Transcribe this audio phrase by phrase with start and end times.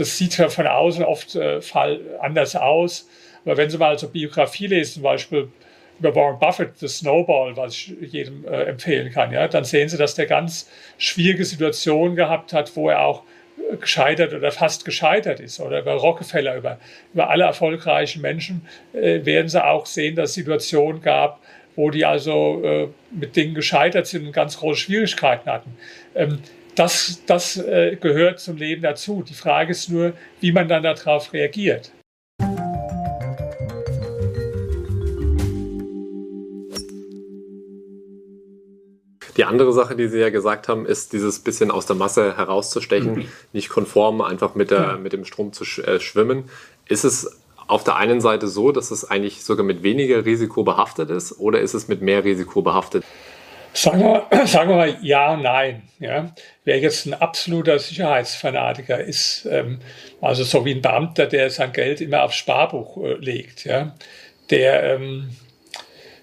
[0.00, 1.60] das sieht ja von außen oft äh,
[2.20, 3.06] anders aus.
[3.44, 5.48] Aber wenn Sie mal so Biografie lesen, zum Beispiel
[5.98, 9.98] über Warren Buffett, The Snowball, was ich jedem äh, empfehlen kann, ja, dann sehen Sie,
[9.98, 13.24] dass der ganz schwierige Situationen gehabt hat, wo er auch
[13.70, 15.60] äh, gescheitert oder fast gescheitert ist.
[15.60, 16.78] Oder über Rockefeller, über,
[17.12, 21.40] über alle erfolgreichen Menschen äh, werden Sie auch sehen, dass es Situationen gab,
[21.76, 25.76] wo die also äh, mit Dingen gescheitert sind und ganz große Schwierigkeiten hatten.
[26.14, 26.38] Ähm,
[26.74, 29.24] das das äh, gehört zum Leben dazu.
[29.26, 31.92] Die Frage ist nur, wie man dann darauf reagiert.
[39.36, 43.14] Die andere Sache, die Sie ja gesagt haben, ist dieses bisschen aus der Masse herauszustechen,
[43.14, 43.28] mhm.
[43.54, 46.44] nicht konform einfach mit, der, mit dem Strom zu sch äh, schwimmen.
[46.86, 51.08] Ist es auf der einen Seite so, dass es eigentlich sogar mit weniger Risiko behaftet
[51.08, 53.04] ist oder ist es mit mehr Risiko behaftet?
[53.72, 55.82] Sagen wir, sagen wir mal ja und nein.
[55.98, 56.34] Ja.
[56.64, 59.80] Wer jetzt ein absoluter Sicherheitsfanatiker ist, ähm,
[60.20, 63.94] also so wie ein Beamter, der sein Geld immer aufs Sparbuch äh, legt, ja,
[64.50, 65.49] der ähm, äh,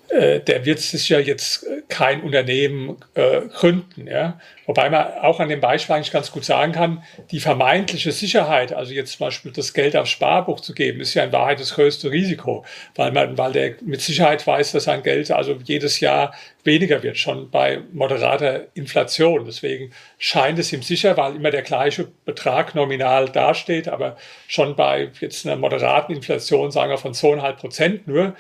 [0.10, 4.08] der wird sicher jetzt kein Unternehmen äh, gründen.
[4.08, 4.40] Ja?
[4.66, 8.94] Wobei man auch an dem Beispiel eigentlich ganz gut sagen kann, die vermeintliche Sicherheit, also
[8.94, 12.12] jetzt zum Beispiel das Geld aufs Sparbuch zu geben, ist ja in Wahrheit das größte
[12.12, 17.02] Risiko, weil man, weil der mit Sicherheit weiß, dass sein Geld also jedes Jahr weniger
[17.02, 19.46] wird, schon bei moderater Inflation.
[19.46, 25.10] Deswegen scheint es ihm sicher, weil immer der gleiche Betrag nominal dasteht, aber schon bei
[25.20, 28.36] jetzt einer moderaten Inflation, sagen wir von zweieinhalb Prozent nur,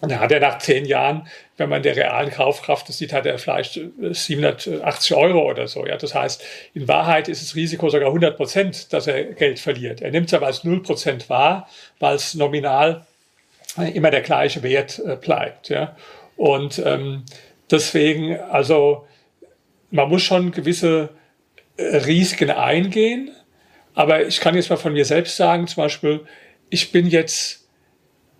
[0.00, 3.24] und da hat er nach zehn Jahren, wenn man der realen Kaufkraft das sieht, hat
[3.24, 5.86] er vielleicht 780 Euro oder so.
[5.86, 6.44] Ja, das heißt,
[6.74, 10.02] in Wahrheit ist das Risiko sogar 100 Prozent, dass er Geld verliert.
[10.02, 13.06] Er nimmt es aber als 0 Prozent wahr, weil es nominal
[13.94, 15.70] immer der gleiche Wert äh, bleibt.
[15.70, 15.96] Ja.
[16.36, 17.24] Und ähm,
[17.70, 19.06] deswegen, also
[19.90, 21.10] man muss schon gewisse
[21.76, 23.30] äh, Risiken eingehen.
[23.94, 26.26] Aber ich kann jetzt mal von mir selbst sagen, zum Beispiel,
[26.68, 27.65] ich bin jetzt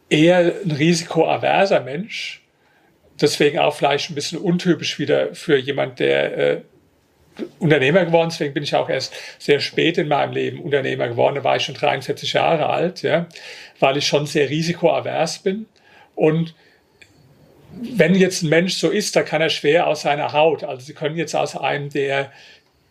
[0.08, 2.42] eher ein risikoaverser Mensch.
[3.20, 6.61] Deswegen auch vielleicht ein bisschen untypisch wieder für jemand, der äh,
[7.58, 8.34] Unternehmer geworden ist.
[8.34, 11.36] Deswegen bin ich auch erst sehr spät in meinem Leben Unternehmer geworden.
[11.36, 13.27] Da war ich schon 43 Jahre alt, ja,
[13.80, 15.66] weil ich schon sehr risikoavers bin.
[16.14, 16.55] Und
[17.72, 20.64] wenn jetzt ein Mensch so ist, da kann er schwer aus seiner Haut.
[20.64, 22.33] Also Sie können jetzt aus einem, der,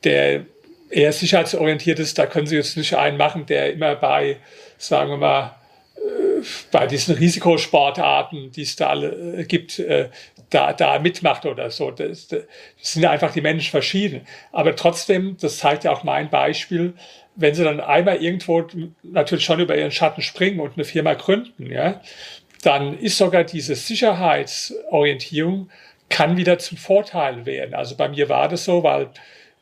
[0.03, 0.45] der
[0.89, 4.37] eher sicherheitsorientiert ist, da können Sie jetzt nicht einen machen, der immer bei,
[4.77, 5.55] sagen wir mal,
[6.71, 10.09] bei diesen Risikosportarten, die es da alle äh, gibt, äh,
[10.49, 11.91] da, da mitmacht oder so.
[11.91, 12.43] Das, das
[12.81, 14.21] sind einfach die Menschen verschieden.
[14.51, 16.93] Aber trotzdem, das zeigt ja auch mein Beispiel,
[17.35, 18.65] wenn sie dann einmal irgendwo
[19.03, 22.01] natürlich schon über ihren Schatten springen und eine Firma gründen, ja,
[22.63, 25.69] dann ist sogar diese Sicherheitsorientierung
[26.09, 27.73] kann wieder zum Vorteil werden.
[27.73, 29.09] Also bei mir war das so, weil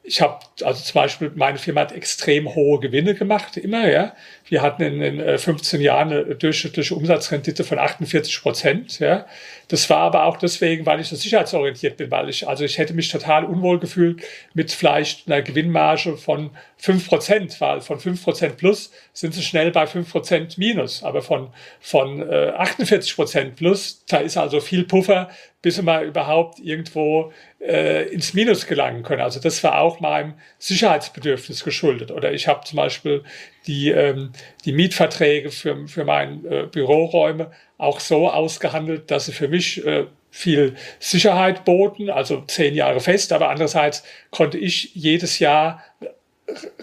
[0.05, 4.13] ich habe, also zum Beispiel, meine Firma hat extrem hohe Gewinne gemacht, immer, ja.
[4.49, 9.25] Wir hatten in, in 15 äh, Jahren eine durchschnittliche Umsatzrendite von 48 Prozent, ja.
[9.69, 12.93] Das war aber auch deswegen, weil ich so sicherheitsorientiert bin, weil ich, also ich hätte
[12.93, 14.21] mich total unwohl gefühlt
[14.53, 19.71] mit vielleicht einer Gewinnmarge von 5 Prozent, weil von 5 Prozent plus sind sie schnell
[19.71, 21.47] bei 5 Prozent minus, aber von,
[21.79, 25.29] von äh, 48 Prozent plus, da ist also viel Puffer,
[25.63, 29.21] bis wir mal überhaupt irgendwo äh, ins Minus gelangen können.
[29.21, 32.11] Also das war auch meinem Sicherheitsbedürfnis geschuldet.
[32.11, 33.23] Oder ich habe zum Beispiel
[33.65, 34.33] die, ähm,
[34.65, 40.05] die Mietverträge für, für meine äh, Büroräume auch so ausgehandelt, dass sie für mich äh,
[40.29, 45.81] viel Sicherheit boten, also zehn Jahre fest, aber andererseits konnte ich jedes Jahr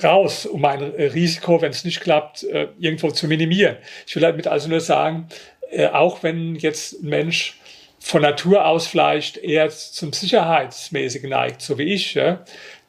[0.02, 3.76] raus, um mein Risiko, wenn es nicht klappt, äh, irgendwo zu minimieren.
[4.06, 5.28] Ich will damit also nur sagen,
[5.70, 7.59] äh, auch wenn jetzt ein Mensch
[8.00, 12.44] von Natur aus vielleicht eher zum Sicherheitsmäßigen neigt, so wie ich, ja,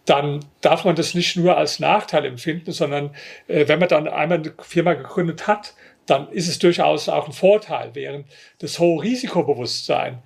[0.06, 3.14] dann darf man das nicht nur als Nachteil empfinden, sondern
[3.48, 5.76] äh, wenn man dann einmal eine Firma gegründet hat,
[6.08, 8.26] dann ist es durchaus auch ein Vorteil, während
[8.60, 10.24] das hohe Risikobewusstsein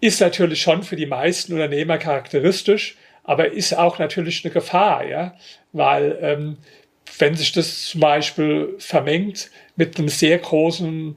[0.00, 5.34] ist natürlich schon für die meisten Unternehmer charakteristisch, aber ist auch natürlich eine Gefahr, ja,
[5.72, 6.58] weil ähm,
[7.18, 11.16] wenn sich das zum Beispiel vermengt mit einem sehr großen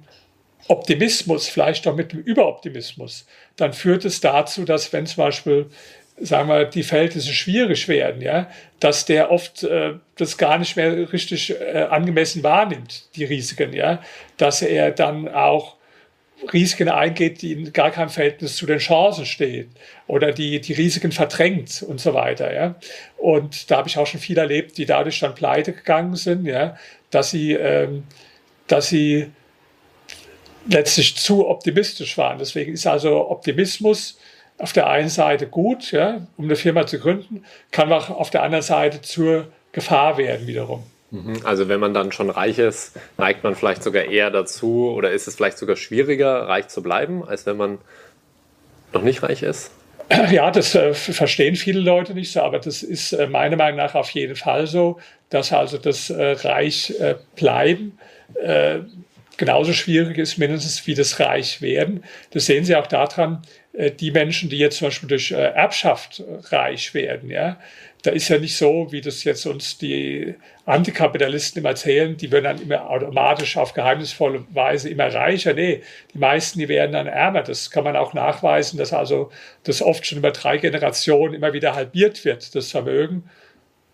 [0.68, 3.26] Optimismus, vielleicht auch mit dem Überoptimismus,
[3.56, 5.70] dann führt es dazu, dass wenn zum Beispiel
[6.22, 8.50] sagen wir, die Verhältnisse schwierig werden, ja,
[8.80, 14.02] dass der oft äh, das gar nicht mehr richtig äh, angemessen wahrnimmt, die Risiken, ja,
[14.38, 15.78] dass er dann auch
[16.54, 19.70] Risiken eingeht, die in gar keinem Verhältnis zu den Chancen stehen
[20.08, 22.76] oder die die Risiken verdrängt und so weiter, ja.
[23.18, 26.78] Und da habe ich auch schon viel erlebt, die dadurch dann pleite gegangen sind, ja,
[27.12, 28.04] dass sie, ähm,
[28.68, 29.32] dass sie
[30.68, 32.38] letztlich zu optimistisch waren.
[32.38, 34.20] Deswegen ist also Optimismus
[34.58, 38.44] auf der einen Seite gut, ja, um eine Firma zu gründen, kann auch auf der
[38.44, 40.84] anderen Seite zur Gefahr werden wiederum.
[41.10, 41.40] Mhm.
[41.44, 45.28] Also wenn man dann schon reich ist, neigt man vielleicht sogar eher dazu oder ist
[45.28, 47.80] es vielleicht sogar schwieriger, reich zu bleiben, als wenn man
[48.94, 49.72] noch nicht reich ist?
[50.32, 53.96] Ja, das äh, verstehen viele Leute nicht so, aber das ist äh, meiner Meinung nach
[53.96, 55.00] auf jeden Fall so,
[55.30, 57.98] dass also das äh, Reich äh, bleiben
[58.36, 58.80] äh,
[59.42, 62.04] genauso schwierig ist, mindestens wie das Reich werden.
[62.30, 63.42] Das sehen Sie auch daran,
[63.74, 67.58] äh, die Menschen, die jetzt zum Beispiel durch Erbschaft reich werden, ja,
[68.04, 70.36] da ist ja nicht so, wie das jetzt uns die
[70.66, 75.54] Antikapitalisten immer erzählen, die werden dann immer automatisch auf geheimnisvolle Weise immer reicher.
[75.54, 75.82] Nee,
[76.14, 77.42] die meisten, die werden dann ärmer.
[77.42, 79.32] Das kann man auch nachweisen, dass also
[79.64, 83.24] das oft schon über drei Generationen immer wieder halbiert wird, das Vermögen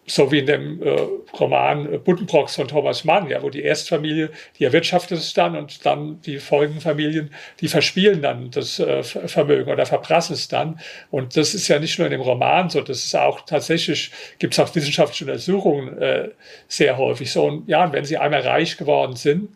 [0.09, 0.95] so wie in dem äh,
[1.37, 6.21] Roman Buddenbrocks von Thomas Mann, ja, wo die Erstfamilie, die erwirtschaftet es dann und dann
[6.21, 10.79] die folgenden Familien, die verspielen dann das äh, Vermögen oder verprassen es dann.
[11.11, 14.53] Und das ist ja nicht nur in dem Roman so, das ist auch tatsächlich, gibt
[14.53, 16.29] es auch wissenschaftliche Untersuchungen äh,
[16.69, 17.43] sehr häufig so.
[17.43, 19.49] Und ja, wenn sie einmal reich geworden sind,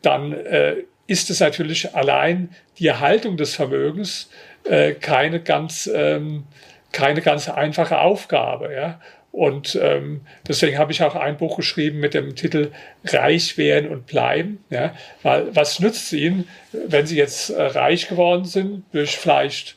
[0.00, 0.76] dann äh,
[1.06, 4.30] ist es natürlich allein die Erhaltung des Vermögens
[4.64, 6.44] äh, keine ganz ähm,
[6.92, 8.72] keine ganz einfache Aufgabe.
[8.72, 9.00] Ja?
[9.38, 12.72] Und ähm, deswegen habe ich auch ein Buch geschrieben mit dem Titel
[13.04, 14.64] Reich werden und bleiben.
[14.68, 14.94] Ja?
[15.22, 19.76] Weil was nützt es Ihnen, wenn Sie jetzt äh, reich geworden sind, durch vielleicht,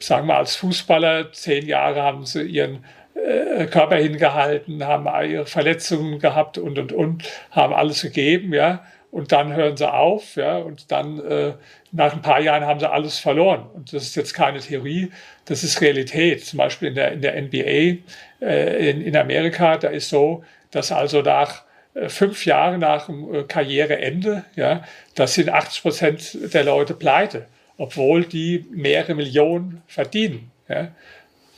[0.00, 6.18] sagen wir als Fußballer, zehn Jahre haben Sie Ihren äh, Körper hingehalten, haben ihre Verletzungen
[6.18, 7.22] gehabt und, und, und,
[7.52, 11.54] haben alles gegeben, ja und dann hören sie auf, ja, und dann äh,
[11.92, 13.66] nach ein paar Jahren haben sie alles verloren.
[13.74, 15.10] Und das ist jetzt keine Theorie,
[15.46, 16.44] das ist Realität.
[16.44, 18.02] Zum Beispiel in der, in der NBA
[18.40, 21.62] äh, in, in Amerika, da ist so, dass also nach
[21.94, 27.46] äh, fünf Jahren nach dem äh, Karriereende, ja, das sind 80 Prozent der Leute pleite,
[27.78, 30.50] obwohl die mehrere Millionen verdienen.
[30.68, 30.88] Ja.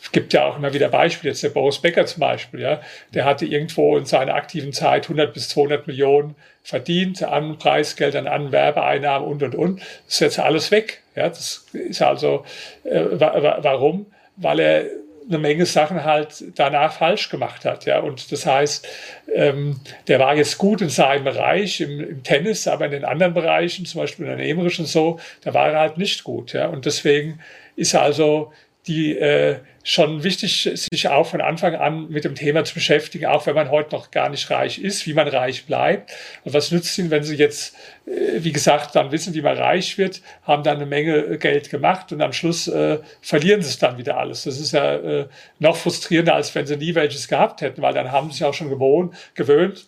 [0.01, 2.81] Es gibt ja auch immer wieder Beispiele, jetzt der Boris Becker zum Beispiel, ja,
[3.15, 8.53] der hatte irgendwo in seiner aktiven Zeit 100 bis 200 Millionen verdient an Preisgeldern, an
[8.53, 9.81] Werbeeinnahmen und, und, und.
[9.81, 11.03] Das ist jetzt alles weg.
[11.17, 12.45] Ja, das ist also,
[12.85, 14.07] äh, warum?
[14.37, 14.85] Weil er
[15.29, 17.85] eine Menge Sachen halt danach falsch gemacht hat.
[17.85, 18.89] Ja, und das heißt,
[19.35, 23.35] ähm, der war jetzt gut in seinem Bereich, im, im, Tennis, aber in den anderen
[23.35, 26.53] Bereichen, zum Beispiel unternehmerisch und so, da war er halt nicht gut.
[26.53, 27.41] Ja, und deswegen
[27.77, 28.53] ist also
[28.87, 29.57] die äh,
[29.89, 33.71] schon wichtig, sich auch von Anfang an mit dem Thema zu beschäftigen, auch wenn man
[33.71, 36.13] heute noch gar nicht reich ist, wie man reich bleibt.
[36.45, 37.75] Und was nützt ihnen, wenn sie jetzt,
[38.05, 41.71] äh, wie gesagt, dann wissen, wie man reich wird, haben dann eine Menge äh, Geld
[41.71, 44.43] gemacht und am Schluss äh, verlieren sie es dann wieder alles.
[44.43, 45.27] Das ist ja äh,
[45.59, 48.53] noch frustrierender, als wenn sie nie welches gehabt hätten, weil dann haben sie sich auch
[48.53, 49.87] schon gewohnt, gewöhnt,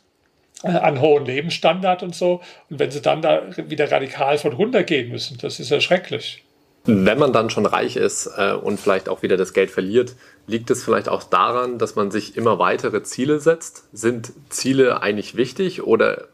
[0.62, 2.40] äh, an hohen Lebensstandard und so.
[2.70, 6.42] Und wenn sie dann da wieder radikal von runtergehen müssen, das ist ja schrecklich.
[6.90, 10.14] Wenn man dann schon reich ist äh, und vielleicht auch wieder das Geld verliert,
[10.46, 13.84] liegt es vielleicht auch daran, dass man sich immer weitere Ziele setzt?
[13.92, 16.28] Sind Ziele eigentlich wichtig oder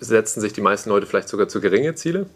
[0.00, 2.26] setzen sich die meisten Leute vielleicht sogar zu geringe Ziele?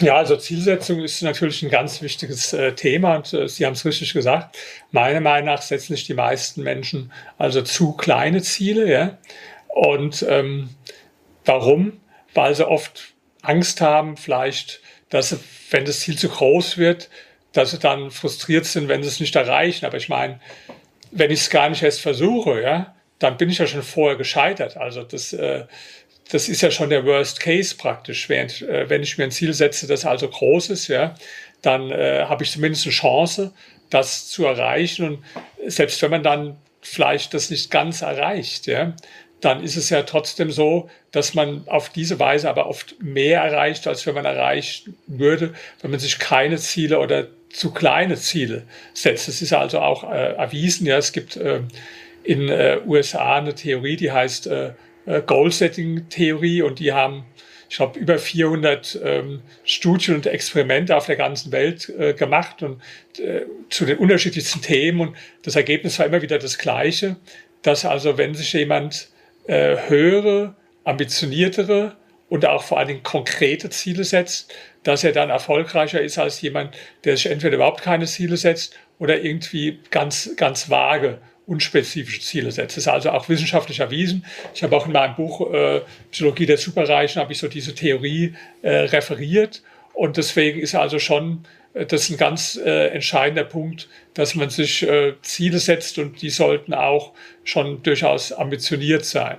[0.00, 3.84] Ja, also Zielsetzung ist natürlich ein ganz wichtiges äh, Thema und äh, Sie haben es
[3.84, 4.56] richtig gesagt.
[4.92, 8.90] Meiner Meinung nach setzen sich die meisten Menschen also zu kleine Ziele.
[8.90, 9.18] Ja?
[9.68, 10.70] Und ähm,
[11.44, 12.00] warum?
[12.34, 14.80] Weil sie oft Angst haben, vielleicht
[15.10, 15.36] dass
[15.70, 17.08] wenn das Ziel zu groß wird,
[17.52, 19.86] dass sie dann frustriert sind, wenn sie es nicht erreichen.
[19.86, 20.40] Aber ich meine,
[21.10, 24.76] wenn ich es gar nicht erst versuche, ja, dann bin ich ja schon vorher gescheitert.
[24.76, 25.64] Also das, äh,
[26.30, 28.28] das ist ja schon der Worst Case praktisch.
[28.28, 31.14] Während, äh, wenn ich mir ein Ziel setze, das also groß ist, ja,
[31.62, 33.52] dann äh, habe ich zumindest eine Chance,
[33.90, 35.06] das zu erreichen.
[35.06, 35.24] Und
[35.66, 38.94] selbst wenn man dann vielleicht das nicht ganz erreicht, ja,
[39.44, 43.86] dann ist es ja trotzdem so, dass man auf diese Weise aber oft mehr erreicht,
[43.86, 49.28] als wenn man erreichen würde, wenn man sich keine Ziele oder zu kleine Ziele setzt.
[49.28, 51.60] Es ist also auch äh, erwiesen, ja, es gibt äh,
[52.24, 54.72] in äh, USA eine Theorie, die heißt äh,
[55.06, 57.24] äh Goal-Setting-Theorie und die haben,
[57.68, 62.80] ich glaube, über 400 ähm, Studien und Experimente auf der ganzen Welt äh, gemacht und
[63.18, 67.16] äh, zu den unterschiedlichsten Themen und das Ergebnis war immer wieder das gleiche,
[67.62, 69.08] dass also wenn sich jemand
[69.46, 71.96] äh, höhere, ambitioniertere
[72.28, 76.76] und auch vor allen Dingen konkrete Ziele setzt, dass er dann erfolgreicher ist als jemand,
[77.04, 82.76] der sich entweder überhaupt keine Ziele setzt oder irgendwie ganz, ganz vage, unspezifische Ziele setzt.
[82.76, 84.24] Das ist also auch wissenschaftlich erwiesen.
[84.54, 88.34] Ich habe auch in meinem Buch äh, Psychologie der Superreichen habe ich so diese Theorie
[88.62, 94.36] äh, referiert und deswegen ist also schon das ist ein ganz äh, entscheidender Punkt, dass
[94.36, 97.12] man sich äh, Ziele setzt und die sollten auch
[97.42, 99.38] schon durchaus ambitioniert sein.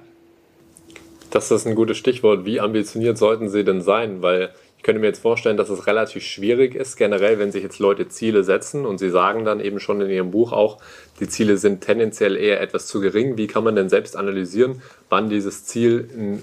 [1.32, 2.46] Das ist ein gutes Stichwort.
[2.46, 4.22] Wie ambitioniert sollten sie denn sein?
[4.22, 7.80] Weil ich könnte mir jetzt vorstellen, dass es relativ schwierig ist, generell, wenn sich jetzt
[7.80, 10.78] Leute Ziele setzen und sie sagen dann eben schon in ihrem Buch auch,
[11.20, 13.38] die Ziele sind tendenziell eher etwas zu gering.
[13.38, 16.42] Wie kann man denn selbst analysieren, wann dieses Ziel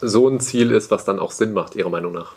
[0.00, 2.34] so ein Ziel ist, was dann auch Sinn macht, Ihrer Meinung nach?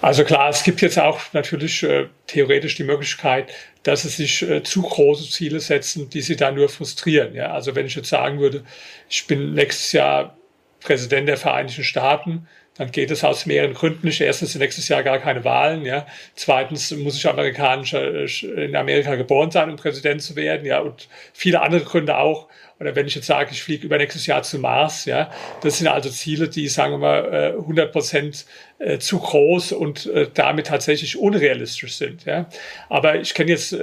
[0.00, 3.52] Also klar, es gibt jetzt auch natürlich äh, theoretisch die Möglichkeit,
[3.82, 7.34] dass sie sich äh, zu große Ziele setzen, die sie dann nur frustrieren.
[7.34, 7.52] Ja?
[7.52, 8.64] Also wenn ich jetzt sagen würde,
[9.08, 10.36] ich bin nächstes Jahr
[10.80, 14.22] Präsident der Vereinigten Staaten, dann geht es aus mehreren Gründen nicht.
[14.22, 15.84] Erstens nächstes Jahr gar keine Wahlen.
[15.84, 16.06] Ja.
[16.34, 20.64] Zweitens muss ich amerikanischer, äh, in Amerika geboren sein, um Präsident zu werden.
[20.64, 20.80] Ja.
[20.80, 22.48] Und viele andere Gründe auch.
[22.80, 25.04] Oder wenn ich jetzt sage, ich fliege übernächstes Jahr zum Mars.
[25.04, 25.30] Ja.
[25.62, 28.46] Das sind also Ziele, die, sagen wir mal, 100 äh, Prozent
[28.78, 32.24] äh, zu groß und damit tatsächlich unrealistisch sind.
[32.24, 32.48] Ja.
[32.88, 33.76] Aber ich kenne jetzt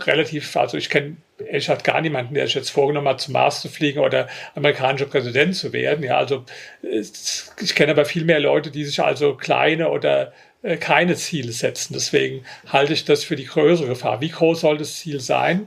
[0.00, 3.60] relativ, also ich kenne ehrlich gesagt gar niemanden, der sich jetzt vorgenommen hat, zum Mars
[3.60, 6.04] zu fliegen oder amerikanischer Präsident zu werden.
[6.04, 6.44] Ja, also
[6.82, 10.32] ich kenne aber viel mehr Leute, die sich also kleine oder
[10.62, 11.94] äh, keine Ziele setzen.
[11.94, 14.20] Deswegen halte ich das für die größere Gefahr.
[14.20, 15.66] Wie groß soll das Ziel sein?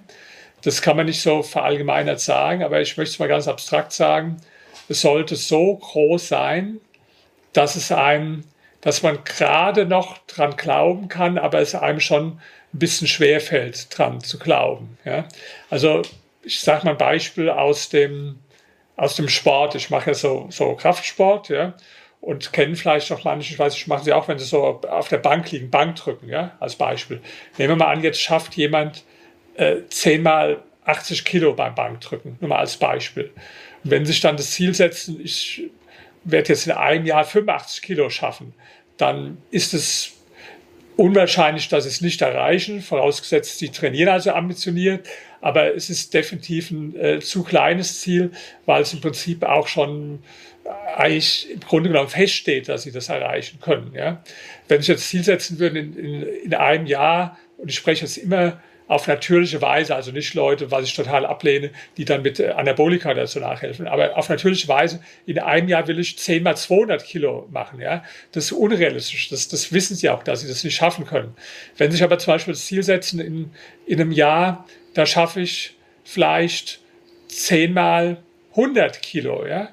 [0.63, 4.37] Das kann man nicht so verallgemeinert sagen, aber ich möchte es mal ganz abstrakt sagen.
[4.89, 6.79] Es sollte so groß sein,
[7.53, 8.43] dass es einem,
[8.81, 12.39] dass man gerade noch dran glauben kann, aber es einem schon
[12.73, 14.97] ein bisschen schwer fällt, dran zu glauben.
[15.05, 15.25] Ja?
[15.69, 16.01] Also
[16.43, 18.39] ich sage mal ein Beispiel aus dem,
[18.95, 19.75] aus dem Sport.
[19.75, 21.73] Ich mache ja so, so Kraftsport, ja,
[22.21, 25.07] und kennen vielleicht auch manche, ich weiß, ich mache sie auch, wenn sie so auf
[25.07, 27.21] der Bank liegen, Bank drücken, ja, als Beispiel.
[27.57, 29.03] Nehmen wir mal an, jetzt schafft jemand
[29.57, 33.31] äh, zehnmal 80 Kilo beim Bankdrücken, nur mal als Beispiel.
[33.83, 35.63] Und wenn sie sich dann das Ziel setzen, ich
[36.23, 38.53] werde jetzt in einem Jahr 85 Kilo schaffen,
[38.97, 40.13] dann ist es
[40.95, 45.07] unwahrscheinlich, dass sie es nicht erreichen, vorausgesetzt, sie trainieren also ambitioniert.
[45.41, 48.31] Aber es ist definitiv ein äh, zu kleines Ziel,
[48.65, 50.19] weil es im Prinzip auch schon
[50.95, 53.93] eigentlich im Grunde genommen feststeht, dass sie das erreichen können.
[53.93, 54.23] Ja?
[54.67, 58.17] Wenn sie jetzt Ziel setzen würden in, in, in einem Jahr, und ich spreche jetzt
[58.17, 62.49] immer auf natürliche Weise, also nicht Leute, was ich total ablehne, die dann mit äh,
[62.51, 67.03] Anabolika dazu nachhelfen, aber auf natürliche Weise, in einem Jahr will ich 10 mal 200
[67.03, 68.03] Kilo machen, ja.
[68.31, 71.35] Das ist unrealistisch, das, das wissen sie auch, dass sie das nicht schaffen können.
[71.77, 73.51] Wenn sie sich aber zum Beispiel das Ziel setzen, in,
[73.85, 76.79] in einem Jahr, da schaffe ich vielleicht
[77.27, 79.69] 10 mal 100 Kilo, ja,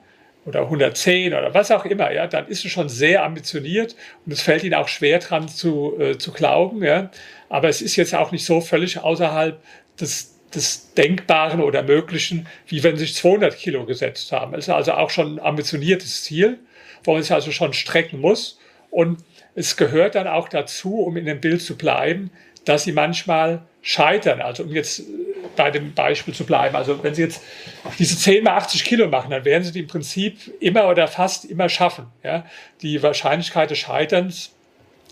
[0.47, 4.43] oder 110 oder was auch immer, ja, dann ist es schon sehr ambitioniert und es
[4.43, 7.11] fällt ihnen auch schwer dran zu, äh, zu glauben, ja.
[7.55, 9.63] Aber es ist jetzt auch nicht so völlig außerhalb
[10.01, 14.55] des, des Denkbaren oder Möglichen, wie wenn sich 200 Kilo gesetzt haben.
[14.55, 16.59] Es ist also auch schon ein ambitioniertes Ziel,
[17.05, 18.59] wo man sich also schon strecken muss.
[18.91, 19.21] Und
[19.55, 22.33] es gehört dann auch dazu, um in dem Bild zu bleiben,
[22.65, 24.41] dass sie manchmal scheitern.
[24.41, 25.05] Also um jetzt
[25.55, 26.75] bei dem Beispiel zu bleiben.
[26.75, 27.41] Also wenn Sie jetzt
[28.01, 31.45] diese 10 mal 80 Kilo machen, dann werden Sie die im Prinzip immer oder fast
[31.45, 32.07] immer schaffen.
[32.25, 32.47] Ja?
[32.83, 34.51] Die Wahrscheinlichkeit des Scheiterns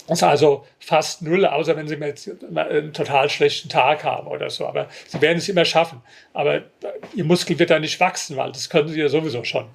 [0.09, 4.67] also fast null, außer wenn Sie einen total schlechten Tag haben oder so.
[4.67, 6.03] Aber Sie werden es immer schaffen.
[6.33, 6.63] Aber
[7.15, 9.67] Ihr Muskel wird da nicht wachsen, weil das können Sie ja sowieso schon.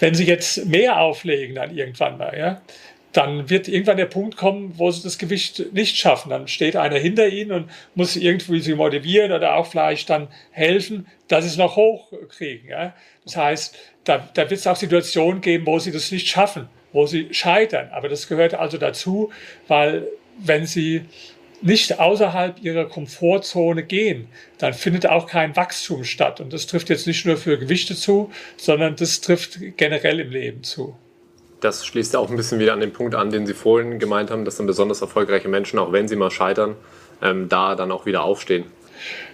[0.00, 2.60] Wenn Sie jetzt mehr auflegen, dann irgendwann mal, ja,
[3.12, 6.30] dann wird irgendwann der Punkt kommen, wo sie das Gewicht nicht schaffen.
[6.30, 11.08] Dann steht einer hinter ihnen und muss irgendwie sie motivieren oder auch vielleicht dann helfen,
[11.26, 12.70] dass sie es noch hochkriegen.
[12.70, 12.94] Ja?
[13.24, 17.06] Das heißt, da, da wird es auch Situationen geben, wo sie das nicht schaffen wo
[17.06, 17.88] sie scheitern.
[17.92, 19.30] Aber das gehört also dazu,
[19.68, 20.06] weil
[20.38, 21.02] wenn sie
[21.62, 24.28] nicht außerhalb ihrer Komfortzone gehen,
[24.58, 26.40] dann findet auch kein Wachstum statt.
[26.40, 30.62] Und das trifft jetzt nicht nur für Gewichte zu, sondern das trifft generell im Leben
[30.62, 30.96] zu.
[31.60, 34.30] Das schließt ja auch ein bisschen wieder an den Punkt an, den Sie vorhin gemeint
[34.30, 36.76] haben, dass dann besonders erfolgreiche Menschen, auch wenn sie mal scheitern,
[37.20, 38.64] ähm, da dann auch wieder aufstehen.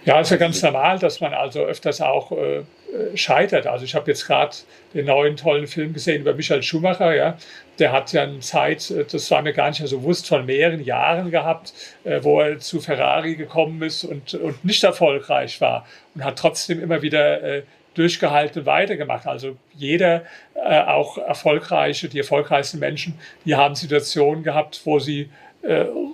[0.05, 3.67] Ja, ist ja ganz normal, dass man also öfters auch äh, äh, scheitert.
[3.67, 4.55] Also ich habe jetzt gerade
[4.93, 7.13] den neuen tollen Film gesehen über Michael Schumacher.
[7.13, 7.37] Ja.
[7.79, 10.83] Der hat ja eine Zeit, äh, das war mir gar nicht so bewusst, von mehreren
[10.83, 11.73] Jahren gehabt,
[12.05, 16.81] äh, wo er zu Ferrari gekommen ist und, und nicht erfolgreich war und hat trotzdem
[16.81, 19.25] immer wieder durchgehalten weitergemacht.
[19.25, 20.23] Also jeder,
[20.55, 25.29] auch erfolgreiche, die erfolgreichsten Menschen, die haben Situationen gehabt, wo sie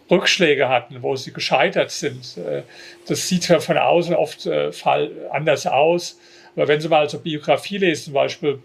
[0.09, 2.39] Rückschläge hatten, wo sie gescheitert sind.
[3.07, 4.47] das sieht ja von außen oft
[5.29, 6.17] anders aus.
[6.55, 8.59] Aber wenn Sie mal so Biografie lesen, zum Beispiel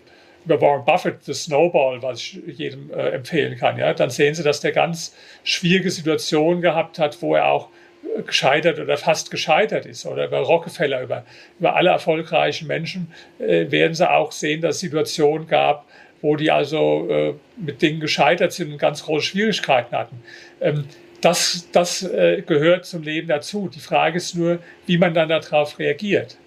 [0.45, 4.43] über Warren Buffett, The Snowball, was ich jedem äh, empfehlen kann, ja, dann sehen Sie,
[4.43, 7.69] dass der ganz schwierige Situationen gehabt hat, wo er auch
[8.17, 10.07] äh, gescheitert oder fast gescheitert ist.
[10.07, 11.25] Oder über Rockefeller, über,
[11.59, 15.87] über alle erfolgreichen Menschen äh, werden Sie auch sehen, dass es Situationen gab,
[16.21, 20.23] wo die also äh, mit Dingen gescheitert sind und ganz große Schwierigkeiten hatten.
[20.61, 20.85] Ähm,
[21.21, 23.69] das das äh, gehört zum Leben dazu.
[23.69, 26.39] Die Frage ist nur, wie man dann darauf reagiert.